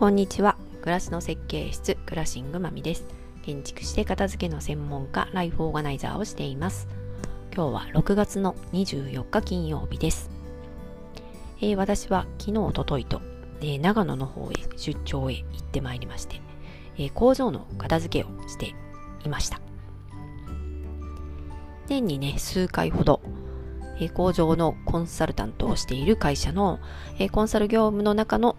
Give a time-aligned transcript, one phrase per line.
[0.00, 0.56] こんにちは。
[0.80, 3.04] 暮らしの設計室、クラシングまみです。
[3.42, 6.88] 建築士で片付けの専門家、ライフオーガナイザーをしています。
[7.54, 10.30] 今日は6月の24日金曜日です。
[11.60, 13.20] えー、私は昨日、おとといと、
[13.60, 16.40] えー、長野の方へ出張へ行ってまいりまして、
[16.96, 18.74] えー、工場の片付けをして
[19.26, 19.60] いました。
[21.88, 23.20] 年にね、数回ほど、
[24.14, 26.78] 工場のコンサルタントをしている会社の、
[27.18, 28.56] えコンサル業務の中の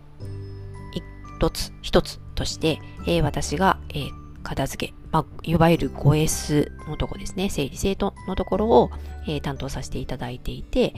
[1.41, 4.09] 一つ、一つとして、え私が、え
[4.44, 8.91] 片付け、まあ、いわゆる 5S のとこですね、整理整頓のところを、
[9.27, 10.94] え担当させていただいていて、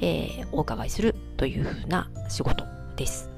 [0.00, 2.64] えお伺いするというふうな仕事
[2.96, 3.28] です。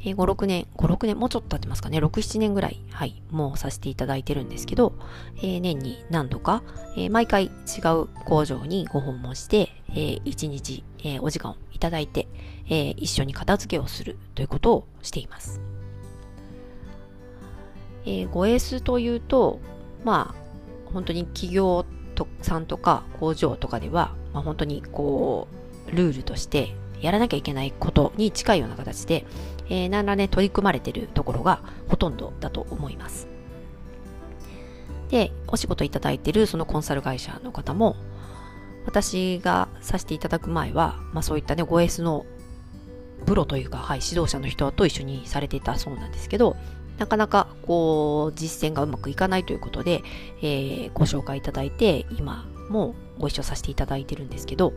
[0.00, 4.94] え、5、6年、5、6年、もうちょっと経ってますかね、6、7年ぐらい、はい、もうさせていただいてるんですけど、
[5.42, 6.62] えー、年に何度か、
[6.96, 7.50] えー、毎回違
[8.00, 12.28] う工場にご訪問して、えー、1日、えー、お時間をいただいて、
[12.68, 15.60] えー、一緒に片付けをするということをしています。
[18.04, 19.58] えー、5S というと、
[20.04, 21.84] まあ、本当に企業
[22.42, 25.48] さんとか工場とかでは、まあ、本当にこ
[25.88, 29.24] う、ルールとしてやらなきゃいけないことに近いような形で、
[29.68, 33.28] えー、何らね、取り組まれてるところがほとんどだと思います。
[35.08, 37.96] で、お仕事いただいてるそのコンサル会社の方も、
[38.86, 42.24] 私がさせていただく前は、まあそういったね、5S の
[43.26, 46.56] プロというか、はい、指導者の人と一緒にされていたそうなんですけど、
[46.98, 50.02] なかなかこう、実践がうまくいかないということで、
[50.40, 54.72] えー、ご紹介いただいて、今もご一緒させていただいてるんですけど、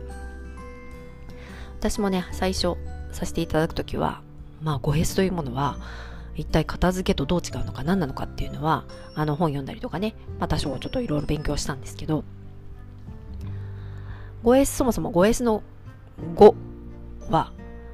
[1.78, 2.76] 私もね、最初
[3.12, 4.22] させていただくときは、
[4.62, 5.78] まあ、5 s というものは、
[6.36, 12.24] 一体片付けとどう違うのか何なのかっていうのは、あの本読んだりとかね、まあ多少ちょっといろいろ勉強したんですけど、
[14.44, 15.62] 5S そもそも 5S の
[16.34, 16.54] 5
[17.30, 17.52] は、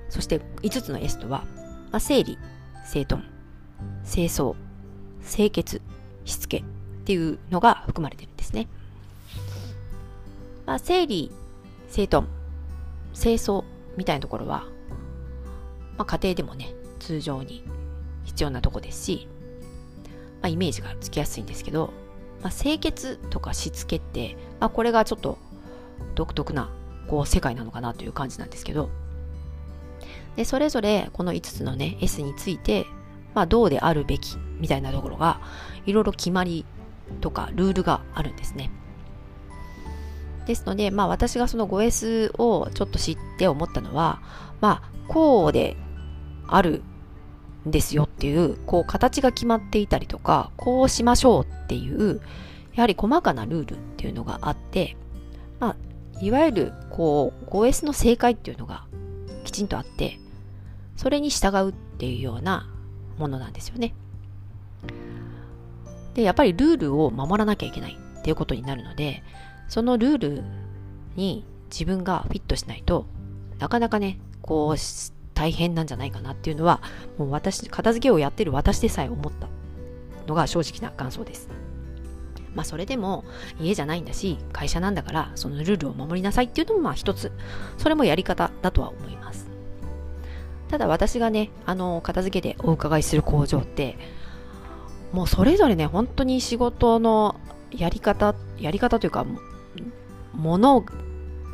[0.09, 1.45] そして5つの S とは、
[1.91, 2.39] まあ、整理、
[2.85, 3.25] 整頓、
[4.11, 4.55] 清掃、
[5.29, 5.83] 清潔、
[6.25, 6.65] しつけっ
[7.05, 8.69] ていうのが含まれてるんですね。
[10.67, 11.31] まあ、整理、
[11.89, 12.27] 整頓、
[13.15, 13.65] 清掃
[13.97, 14.67] みたいなところは、
[15.97, 17.65] まあ、家庭でもね、通常に
[18.25, 19.29] 必要なとこですし、
[20.43, 21.93] まあ、イメージがつきやすいんですけど、
[22.43, 25.39] まあ、清潔とかしつけって、まあ、これがちょっと
[26.15, 26.71] 独特な
[27.09, 28.91] こう世界なのかなという感じなんですけど、
[30.37, 32.87] で、それぞれこの5つのね、S について、
[33.35, 35.41] まあ、どうであるべきみたいなところが、
[35.87, 36.65] いろいろ決まり
[37.21, 38.71] とかルールがあるんですね。
[40.47, 44.21] ですので、まあ私がその 5S をちょっと知って思ったのは、
[44.61, 45.77] まあこうで
[46.49, 46.83] ある
[47.67, 52.21] んですよっていう、こう形が決まっていたりとか、こうしましょうっていう、
[52.75, 54.97] やはり細かなルールっていうのがあって、
[55.59, 55.77] まあ、
[56.21, 58.85] いわゆるこう 5S の正解っていうのが
[59.45, 60.19] きちんとあって、
[60.97, 62.69] それに従うっていうような
[63.19, 63.95] ものなんですよね。
[66.15, 69.23] で、やっぱりルールを守らなきゃいけないっていうことになるので、
[69.69, 70.45] そのルール
[71.17, 73.07] に自分がフィットしないと
[73.59, 74.81] なかなかね、こう
[75.35, 76.81] 大変なんじゃないかなっていうのは、
[77.19, 79.49] もう私、片付けをやってる私でさえ思った
[80.27, 81.49] のが正直な感想です。
[82.57, 83.25] まあそれでも
[83.61, 87.31] 家じゃないんだし、会社なんだからそのルールを守りなさいっていうのもまあ一つ、
[87.79, 89.49] それもやり方だとは思います。
[90.69, 93.97] ただ私がね、あの、片付けでお伺いする工場って、
[95.13, 97.37] もうそれぞれね、本当に仕事の
[97.71, 99.25] やり方、やり方というか、
[100.35, 100.85] もの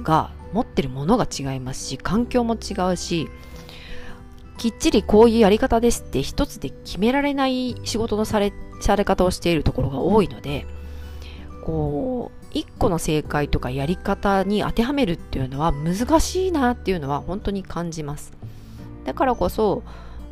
[0.03, 3.29] が、持ってるものが違いますし、環境も違うし、
[4.59, 10.67] きっちりこういうやり方ですって一つで決められない仕事のされ、され方をしているところが多いので、
[11.62, 18.33] こう、一個の正解とかやり方に当てはめるっていうのは難しいなっていうのは本当に感じます。
[19.05, 19.83] だからこそ、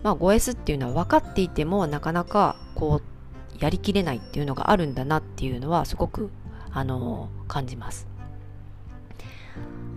[0.03, 6.31] まあ 5S っていうのは分かっていてもなかなかこうやりきれないっていうのがあるんだなっていうのはすごく
[6.73, 8.07] あの感じます。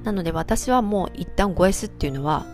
[0.03, 2.45] なので私はもう一旦 5S っていうのは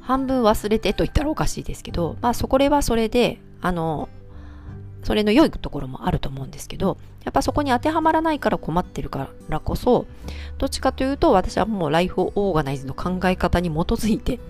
[0.00, 4.08] 半分忘れてと言ったらおかしいですけど、まあそこれはそれで、あの、
[5.02, 10.06] それの良いところもあると思うんですけど、やっぱそこに当てはまらないから困ってるからこそ、
[10.58, 14.40] どっちかというと私はもうライフオーガナイズの考え方に基づいて、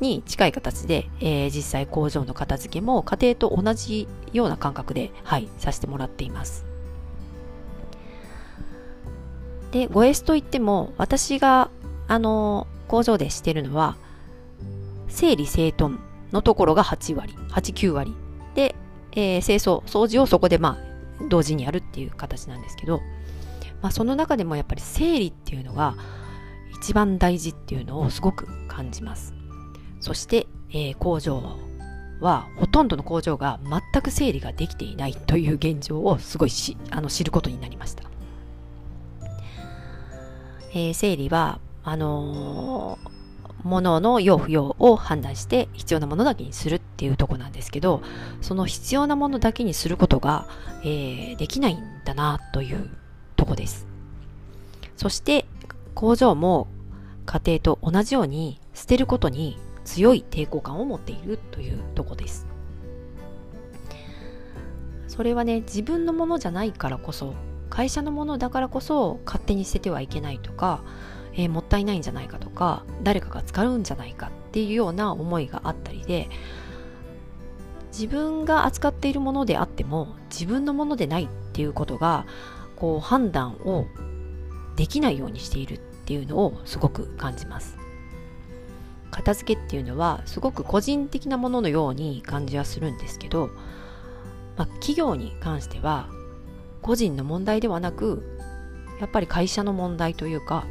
[0.00, 6.64] に近い形で、えー、実際工場の片付けも家庭と同じような感覚で、はい、させてもらっています。
[9.70, 11.70] で、5S といっても、私が、
[12.06, 13.96] あの、工場でしてるのは、
[15.08, 15.98] 整理整頓
[16.32, 18.14] のところが8割、8、9割。
[18.54, 18.76] で、
[19.14, 23.00] えー、清掃、掃除をそこでまあ、同時にやるっていう形なんですけど、
[23.80, 25.96] まあ、その中でもやっぱり整理っていうのが
[26.74, 29.34] 一番大事っていうのをすごく感じます。
[30.00, 31.42] そして、えー、工場
[32.20, 38.04] はほとんどの工場が全く整理ができていないという現状をすごいしあの知ることになりました。
[40.72, 43.14] えー、整理はあのー
[43.64, 48.02] ものの要不要を判断して必要なものだけにするっていうとこなんですけど
[48.40, 50.46] その必要なものだけにすることが、
[50.82, 52.88] えー、できないんだなという
[53.36, 53.86] とこです。
[54.96, 55.44] そして
[55.94, 56.68] 工場も
[57.26, 62.46] 家庭と同じように捨てることに強い抵抗感を持っているというとこです。
[65.08, 67.34] それはね自分のものじゃないからこそ
[67.70, 70.80] 会社のものだからこそ勝手に捨ててはいけないとか
[71.36, 76.28] えー、もったいないんじゃないかとか誰かが使うんじゃないかっていうような思いがあったりで
[77.96, 82.26] 自分が扱っているものであっても自分のものでないっていうことが
[82.74, 83.86] こう判断を
[84.74, 87.78] できないようにしているっていうのをすごく感じます。
[89.12, 93.50] 片付けっていうのはすごく個人的なもののように感じはするんですけど、
[94.56, 96.08] まあ、企業に関しては
[96.82, 98.40] 個人の問題ではなく
[99.00, 100.66] やっぱり会社の問題というか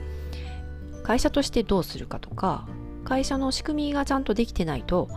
[1.03, 2.67] 会社としてどうするかとか
[3.05, 5.07] 会社の仕組みがちゃんとできてないと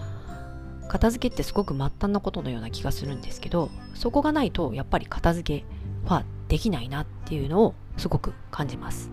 [0.88, 5.64] 片付けってすごく末端なことのような気がするんですけどそこがないとやっぱり片付け
[6.08, 9.10] はできないなっていうのをすごく感じます。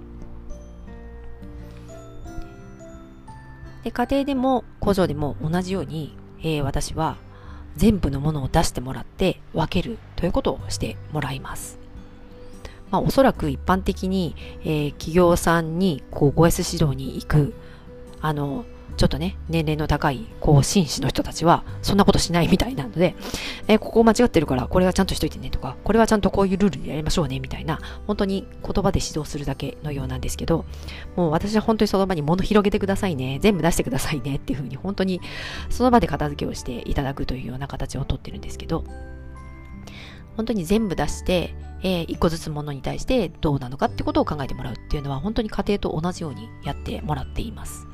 [3.83, 7.17] で家庭でも工場でも同じように、えー、私は
[7.75, 11.79] 全部のものを出してもらって分けるということをしてもらいます。
[12.91, 17.53] まあ、おそらく一般的に、えー、企業さんにこう 5S 指導に行く、
[18.21, 18.65] あの、
[18.95, 23.15] ちょっとね、年齢の高い、こう、紳士の人たちは、そんなことしないみたいなので、
[23.67, 30.65] えー、ここ間違ってるから、これはちゃんとしといてねとか、これはちゃんとこういうルールでやりましょうね、みたいな、本当に言葉で指導するだけのようなんですけど、
[31.15, 35.21] もう私は本当にその場に物広げてくださいね、全部出してくださいねっていうふうに、本当に
[35.69, 38.83] その場で片付けをしていただくというような形をとってるんですけど、
[40.35, 47.87] 本当に全部出して、えー、一個ずつものに対してどうなのかってことを考えてもらうっていうのは本当に家庭と同じようにやってもらっています。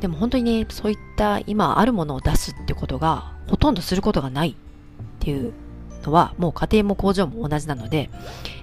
[0.00, 4.54] でも本当にね、そういった今あるものを出すってことがほとんどすることがないっ
[5.20, 5.52] ていう
[6.04, 8.10] のはもう家庭も工場も同じなので、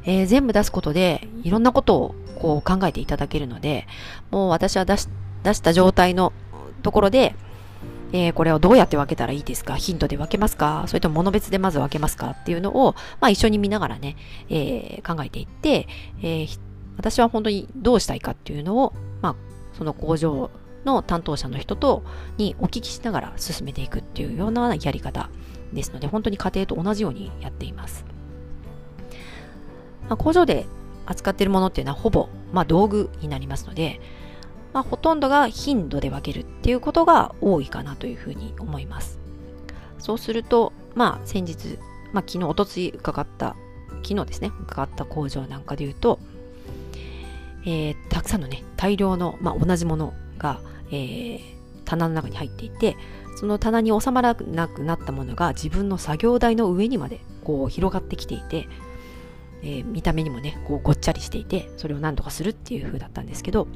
[0.04, 3.88] えー、全部出すことでいろんなことをこう考えていただけるので、
[4.31, 5.07] もう私は出し
[5.44, 6.33] 出した状態の
[6.83, 7.36] ところで、
[8.12, 14.18] えー、これをどうやって分けたらいいですかヒントで分けますかそれとも物別でまず分けますかっていうのを、まあ、一緒に見ながらね、
[14.50, 15.88] えー、考えていって、
[16.24, 16.48] え、
[16.98, 19.36] 私は本当にどうしたいかっていうのを、まあ、
[19.77, 20.50] その工場
[20.86, 22.04] の担当者の人と
[22.38, 25.30] にお聞きしながら進めていくっていうようなやり方
[25.74, 28.06] ですので、本当に家庭と同じようにやっています。
[30.08, 30.66] まあ、工場で
[31.06, 34.00] 扱っているものっていうのはほぼ、まあ、道具になりますので、
[34.74, 39.20] まあ、ほとんどが頻度で分けるっていうことが多いかなというふうに思います。
[39.98, 41.78] そうすると、まあ、先日、
[42.14, 43.56] まあ、昨日、おとつい伺った、
[44.04, 46.20] 昨日ですね、伺った工場なんかで言うと、
[47.66, 51.40] えー、たくさんのね、大量の、まあ、同じものが、えー、
[51.86, 52.98] 棚の中に入っていて、
[53.36, 58.68] その棚に収まらなくなったものが自分の作業台の上にまでこう広がってきていて、
[59.62, 63.68] えー、見た目にもね、こうごっちゃりしていて、それを何とかするっていう風だったんですけど、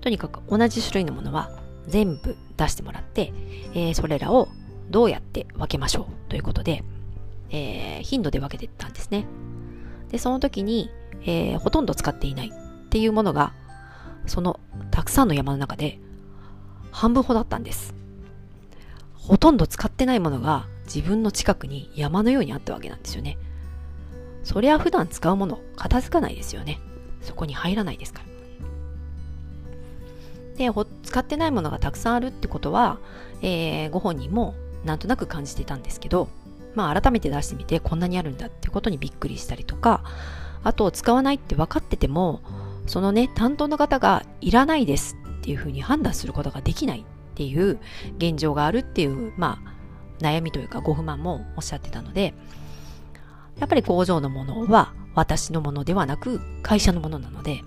[0.00, 1.50] とにかく同じ種類のものは
[1.88, 3.32] 全部出してもらって、
[3.74, 4.48] えー、それらを
[4.90, 6.84] どうやって分けましょうということで、
[7.50, 9.26] えー、頻度で分けていったんですね。
[10.10, 10.90] で、その時に、
[11.22, 13.52] えー、ほとんど使っていないっていうものが、
[14.26, 15.98] そのたくさんの山の中で
[16.90, 17.94] 半分ほどあったんです。
[19.14, 23.38] ほとんど使ってないものが自分の近くに山のようにあったわけなんですよね。
[24.44, 26.80] そりゃ普段使うもの片付かないですよね。
[27.22, 28.36] そこに入らないですから。
[30.56, 30.70] で
[31.02, 32.98] 使ってないものがたくさんあるってことは、
[33.42, 34.54] えー、ご本人も
[34.84, 36.28] なんとなく感じてたんですけど、
[36.74, 40.02] まあ、改めて出してみてこんなにあるんだってことにびっくりしたりとか
[40.62, 42.40] あと使わないって分かってても
[42.86, 47.78] そのね担当の方がいらないですっていうふうに判断することができないっていう
[48.18, 49.76] 現状があるっていうまあ
[50.24, 52.34] 悩みというかご不満もおっしゃってたので
[53.58, 57.62] やっぱり工場のものは私のものではなく会社のものなので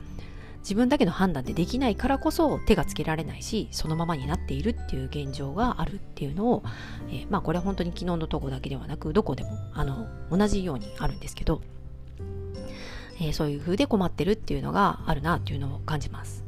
[0.60, 6.64] 自分だけの判断でできないからこそ手がつけられないしそのままになっているっていう現状があるっていうのを、
[7.10, 11.62] えー、まあこれは本当に昨日のとこだけではなくどこでもあの同じようにあるんですけど、
[13.20, 16.44] えー、そういう風で困ってるっていうのがあるなっていうのを感じます。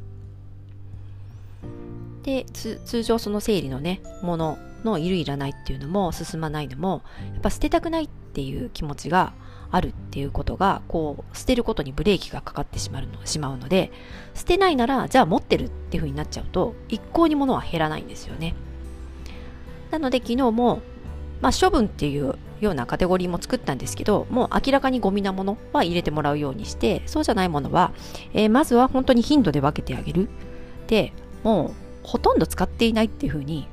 [2.22, 7.02] で通常その生理のねもののいるいらないっていうのも進まないのも
[7.32, 9.32] やっぱ捨てたくないっていう気持ちが
[9.72, 13.90] あるっていうことが、こう、捨てることにブレーキがかかってしまうのしまうので、
[14.34, 18.54] 捨てないなら、じゃあ持ってるっていう風になっちゃうと、一向に物は減らないんですよね。
[19.90, 20.82] なので昨日も、
[21.42, 27.92] まあ、処分っていうようなカテゴリーも作ったんですけど、もう明らかにゴミなものは入れてもらうようにして、そうじゃないものは、
[28.32, 30.28] えー、まずは本当に頻度で分けてあげる。
[30.86, 31.72] で、もう
[32.02, 33.68] ほとんど使っていないっていう風に、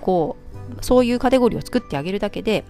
[0.00, 0.36] こ
[0.80, 2.64] う、そういうカテゴリーを作ってあげるだけで、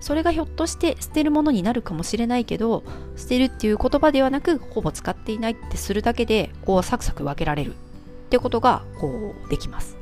[0.00, 2.82] それがひょっとして捨てるものになるかもしれないけど
[3.16, 7.74] 捨てるっていう言葉ではなくほぼ使っていないってするだけでこうサクサク分けられるっ
[8.30, 9.99] てことがこうできます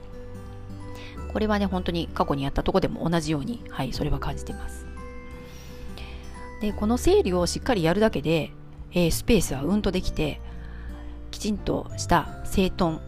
[1.38, 4.85] これはね本当に過去にやったとこでも同じようにはいそれは感じてます。
[6.61, 8.50] でこの整理をしっかりやるだけで、
[8.90, 10.40] えー、スペースはうんとできて
[11.30, 12.99] きちんとした整頓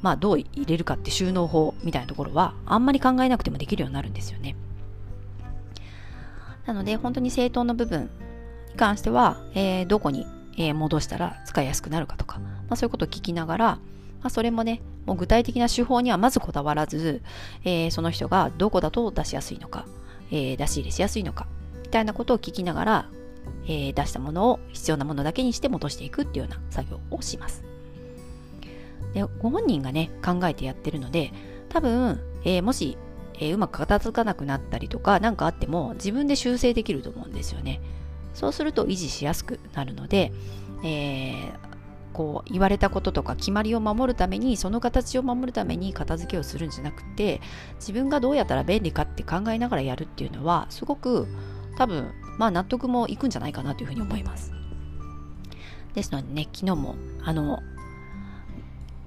[0.00, 4.56] まあどう入れるかって収納法みたいなところはあんまり考えなくてもできるようになるんですよね。
[6.64, 8.04] なので、本当に整頓の部分
[8.70, 10.26] に関しては、えー、どこに、
[10.56, 13.78] えー、戻したら使いやすくなるかとか、まあ、そういうことを聞きながら、
[14.20, 17.22] まあ、それもね、もう具体的な手法にはまずこだわらず、
[17.64, 19.86] えー、その人がどこだと出しやすいのか、
[20.30, 21.46] え出し入れしやすいのか、
[21.82, 23.08] みたいなことを聞きながら、
[23.66, 27.64] え出したものを必要なものだけにして戻していくっていうような作業をします。
[29.14, 31.32] でご本人がね、考えてやってるので、
[31.68, 32.96] 多分、えもし
[33.40, 37.80] え、うまく片付かなくなったりとか何かあっても自分で修正できると思うんですよね。
[38.34, 40.32] そうすると維持しやすくなるので、
[40.84, 41.52] えー、
[42.12, 47.40] こう言われたこととか決まりを守るためにその形を守るために片付けをするんじゃなくて
[47.76, 51.26] 自分がどうやったら便利かって考えながらやるっていうのはすごく
[51.76, 54.52] 多分まあ納得もいくんじゃないかなというふうに思います。
[55.94, 57.60] ですのでね昨日もあの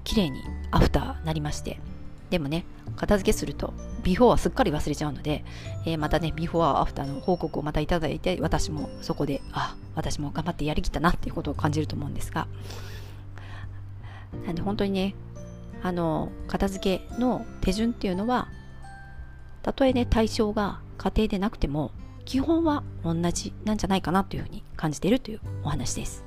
[0.04, 1.80] 綺麗にアフターなりまして
[2.28, 3.72] でもね片付けすると
[4.04, 5.44] ビフォーはすっかり忘れちゃうので、
[5.86, 12.46] えー、またね、ビフォーアフターの報告をまたいただいて、私もそこで、あ、私も頑張ってやりきったなっていうことを感じると思うんですが、
[14.46, 15.14] なんで本当にね、
[15.82, 18.48] あの、片付けの手順っていうのは、
[19.62, 21.92] たとえね、対象が家庭でなくても、
[22.24, 26.24] 基本は同じなんじゃないかなというふうに感じているというお話です。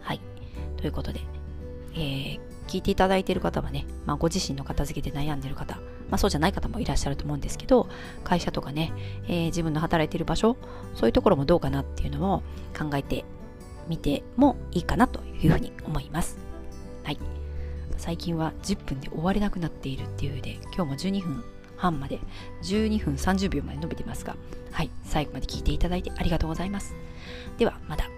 [0.00, 0.20] はい。
[0.76, 1.20] ということで、
[1.94, 5.82] えー、聞いていただいている方はね、まあ、ご自身の片付けで悩んでいる方、ま
[6.16, 7.88] あ、そうじゃない方もいらっしゃると思うんですけど、
[8.24, 8.92] 会社とかね、
[9.28, 10.56] えー、自分の働いている場所、
[10.94, 12.42] そういうところもどうかなっていうのを
[12.76, 13.24] 考えて
[13.88, 16.47] みてもいいかなというふうに思います。
[17.08, 17.18] はい。
[17.96, 21.42] 最近は10分で終われなくなっているっていうで、今日も12分
[21.78, 22.20] 半まで、
[22.62, 24.36] 12分30秒まで伸びてますが、
[24.72, 26.94] はい、最後まで聞いていただいてありがとうございます。
[27.56, 28.17] では、また。